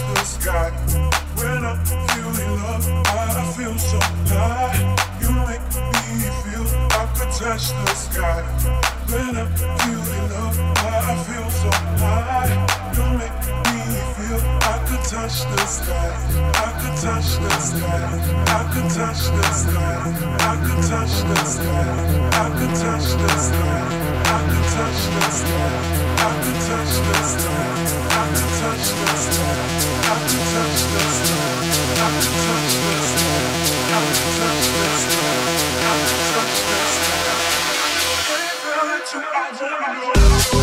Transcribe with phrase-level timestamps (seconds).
[0.00, 0.89] the sky.
[18.20, 20.04] I could touch the sky.
[20.40, 21.88] I could touch the sky.
[22.32, 23.80] I could touch the sky.
[24.24, 25.70] I could touch the sky.
[26.20, 27.64] I could touch the sky.
[28.10, 29.56] I could touch the sky.
[30.04, 31.54] I could touch the sky.
[31.96, 33.40] I could touch the sky.
[33.70, 35.40] I could touch the sky.
[35.80, 36.78] I could touch the
[40.50, 40.59] sky.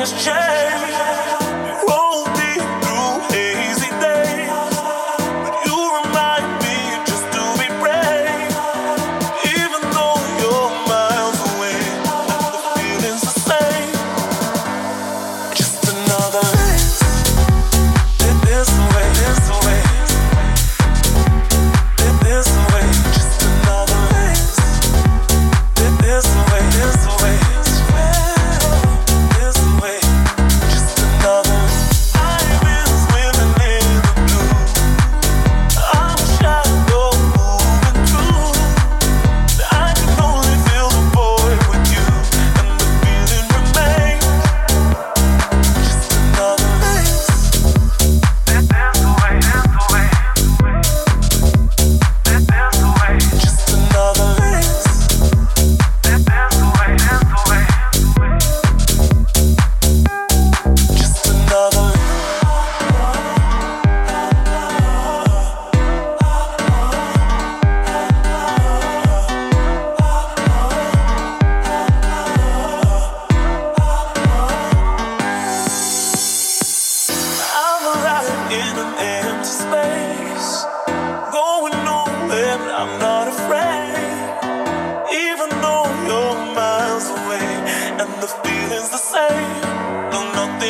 [0.00, 0.69] Nothing has changed.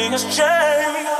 [0.08, 1.19] nothing has changed.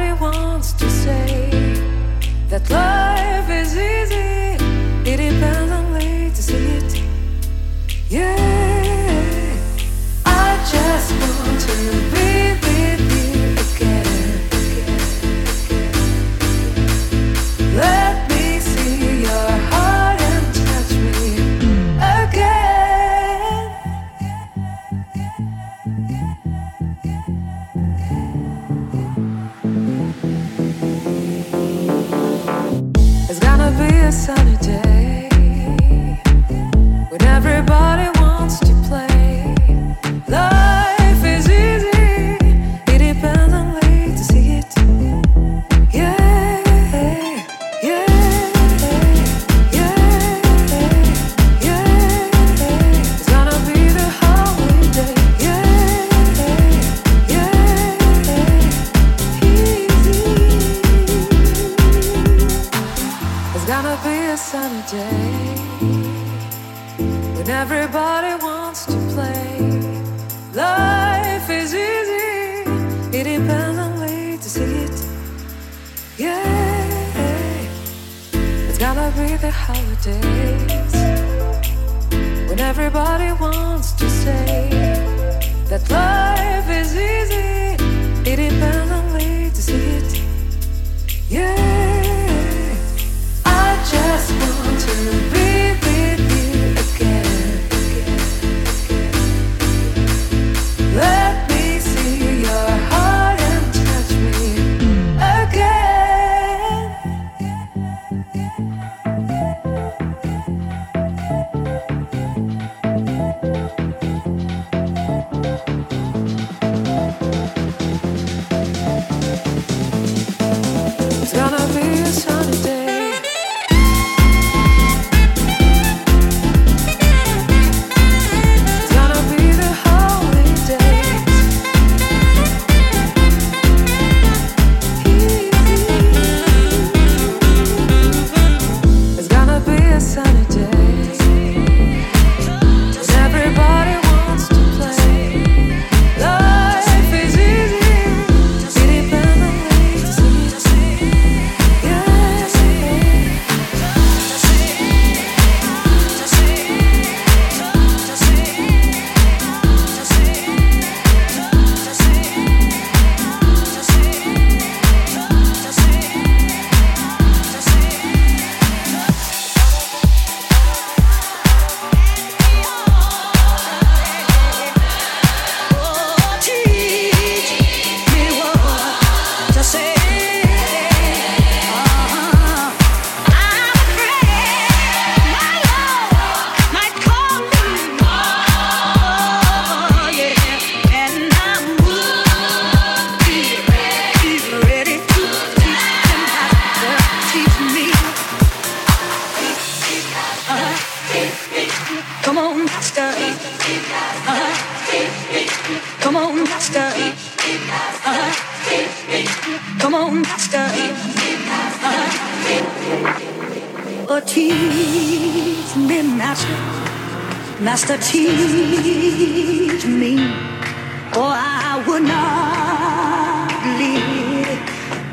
[0.00, 1.50] Everybody wants to say
[2.50, 4.64] that life is easy.
[5.10, 7.02] It depends on me to see it.
[8.08, 9.56] Yeah,
[10.24, 12.37] I just want to be.
[34.28, 34.87] sunny day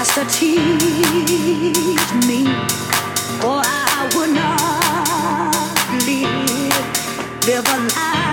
[0.00, 0.56] Master, teach
[2.26, 2.46] me,
[3.44, 5.52] or I would not
[6.06, 8.29] live, live a life.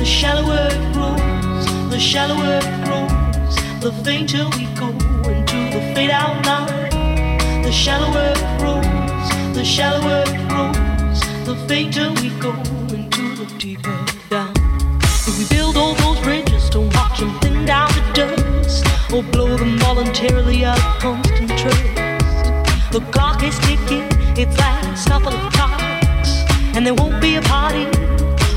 [0.00, 4.88] The shallower it grows, the shallower it grows, the fainter we go
[5.28, 7.62] into the fade out line.
[7.62, 12.52] The shallower it grows, the shallower it grows, the fainter we go
[12.96, 13.94] into the deeper
[14.30, 14.54] down.
[15.02, 19.54] If we build all those bridges, don't watch them thin down to dust, or blow
[19.58, 22.90] them voluntarily out of constant trust.
[22.90, 26.30] The clock is ticking, it's last couple of clocks,
[26.74, 27.84] and there won't be a party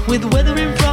[0.07, 0.92] with weather in front.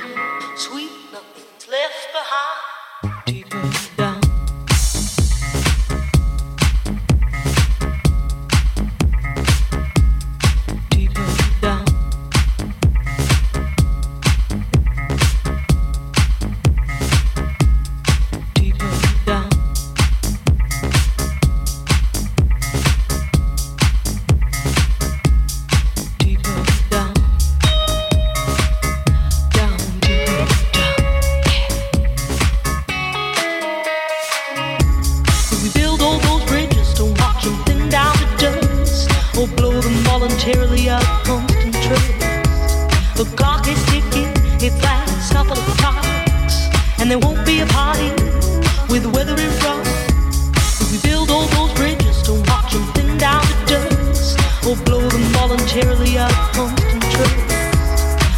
[55.47, 57.33] voluntarily out of control.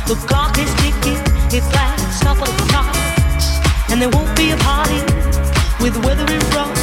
[0.08, 1.20] The clock is ticking,
[1.52, 2.96] it flags up on the top,
[3.90, 5.02] and there won't be a party
[5.84, 6.82] with weather and frost.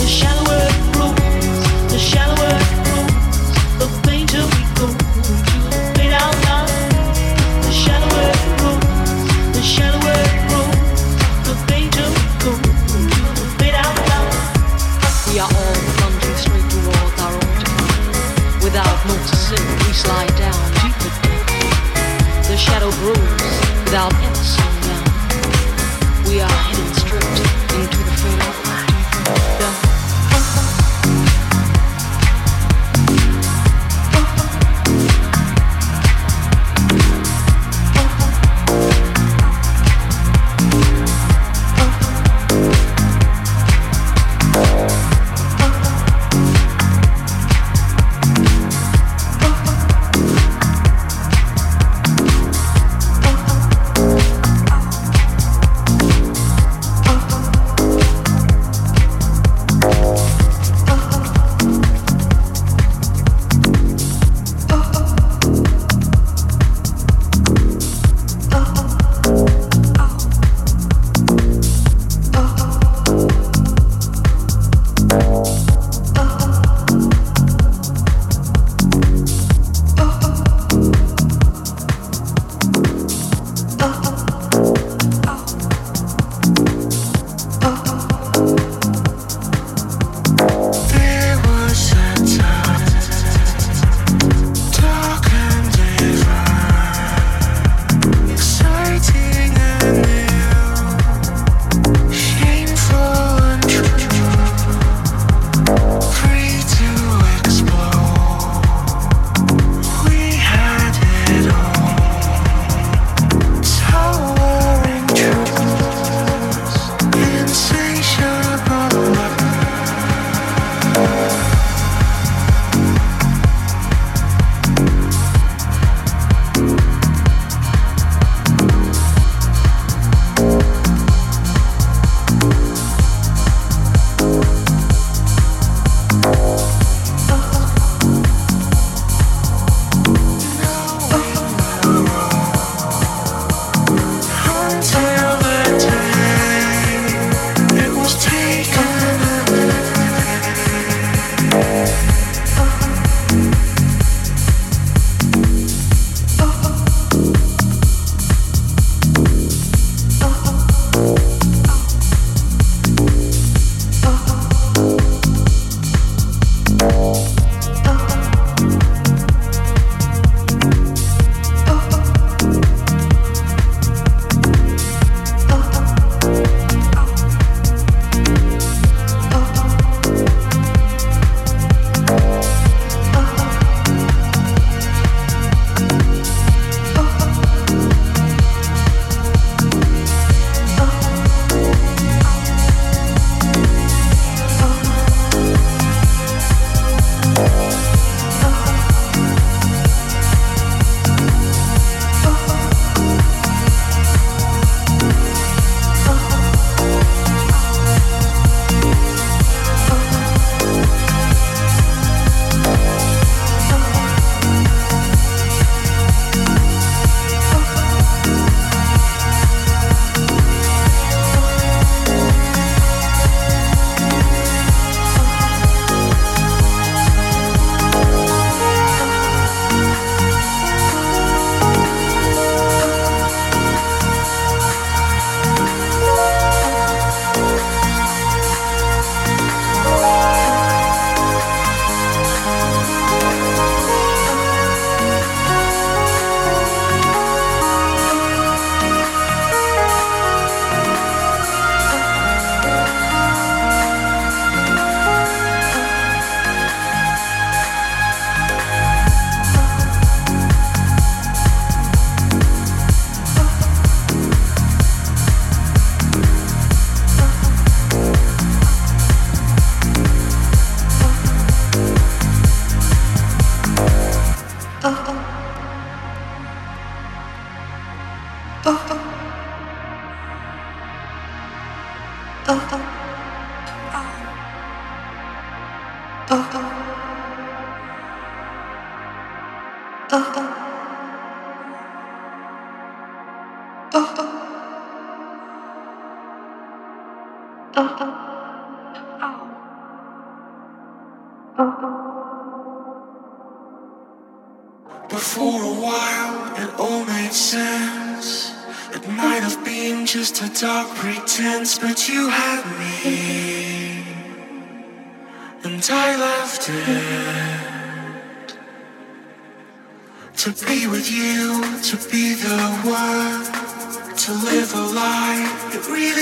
[0.00, 2.79] The shallower it grows, the shallower
[19.90, 21.10] we slide down deeper.
[22.46, 23.42] The shadow grows
[23.84, 24.14] without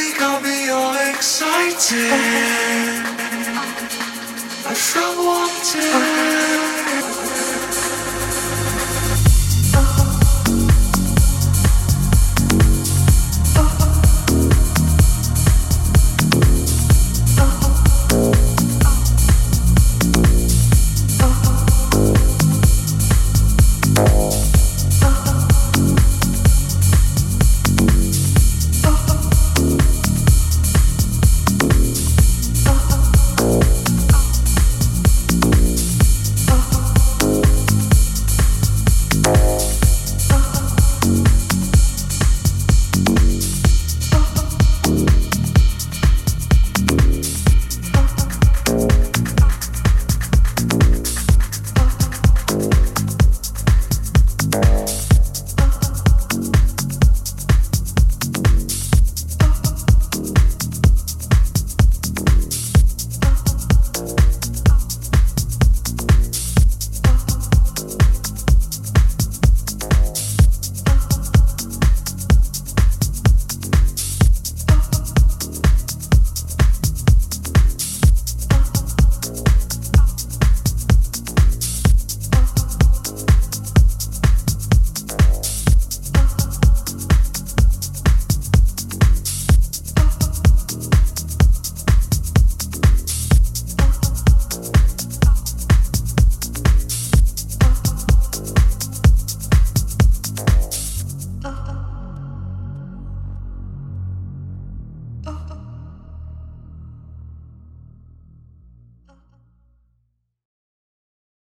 [0.08, 2.12] Really got me all excited.
[4.66, 6.67] I felt wanted.